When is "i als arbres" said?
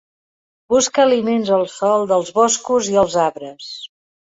2.95-3.71